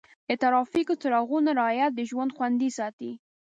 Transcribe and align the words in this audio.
د 0.27 0.29
ټرافیک 0.41 0.87
څراغونو 1.01 1.49
رعایت 1.59 1.91
د 1.95 2.01
ژوند 2.09 2.31
خوندي 2.35 2.69
ساتي. 2.77 3.11